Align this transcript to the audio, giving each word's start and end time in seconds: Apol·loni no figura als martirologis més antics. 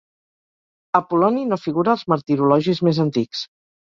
Apol·loni 0.99 1.43
no 1.51 1.59
figura 1.65 1.93
als 1.97 2.07
martirologis 2.15 2.83
més 2.89 3.03
antics. 3.05 3.45